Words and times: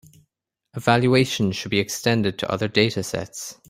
Evaluation 0.73 1.51
should 1.51 1.69
be 1.69 1.77
extended 1.77 2.39
to 2.39 2.49
other 2.51 2.67
datasets. 2.67 3.59